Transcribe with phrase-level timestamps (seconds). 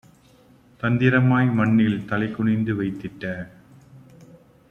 [0.83, 3.23] தந்திரமாய் மண்ணில் தலைகுனிந்து வைத்திட்ட